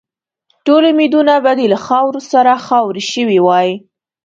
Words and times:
ټول 0.65 0.83
امیدونه 0.93 1.33
به 1.43 1.51
دې 1.57 1.65
له 1.73 1.79
خاورو 1.85 2.21
سره 2.31 2.63
خاوري 2.65 3.03
شوي 3.13 3.39
وای. 3.47 3.69